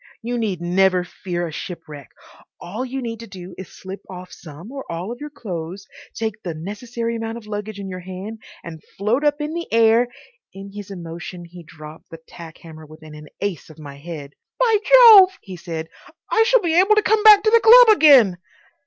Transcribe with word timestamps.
"You 0.23 0.39
need 0.39 0.61
never 0.61 1.03
fear 1.03 1.47
a 1.47 1.51
shipwreck. 1.51 2.07
All 2.59 2.83
you 2.83 3.03
need 3.03 3.17
do 3.19 3.53
is 3.59 3.67
just 3.67 3.77
slip 3.83 4.01
off 4.09 4.31
some 4.31 4.71
or 4.71 4.83
all 4.91 5.11
of 5.11 5.19
your 5.21 5.29
clothes, 5.29 5.85
take 6.15 6.41
the 6.41 6.55
necessary 6.55 7.15
amount 7.15 7.37
of 7.37 7.45
luggage 7.45 7.77
in 7.79 7.87
your 7.87 7.99
hand, 7.99 8.41
and 8.63 8.81
float 8.97 9.23
up 9.23 9.39
in 9.39 9.53
the 9.53 9.71
air—" 9.71 10.07
In 10.55 10.71
his 10.73 10.89
emotion 10.89 11.45
he 11.45 11.61
dropped 11.61 12.09
the 12.09 12.17
tack 12.27 12.57
hammer 12.57 12.87
within 12.87 13.13
an 13.13 13.27
ace 13.41 13.69
of 13.69 13.77
my 13.77 13.97
head. 13.97 14.33
"By 14.59 14.77
Jove!" 14.83 15.37
he 15.39 15.55
said, 15.55 15.87
"I 16.31 16.41
shall 16.47 16.61
be 16.61 16.79
able 16.79 16.95
to 16.95 17.03
come 17.03 17.21
back 17.21 17.43
to 17.43 17.51
the 17.51 17.59
club 17.63 17.95
again." 17.95 18.39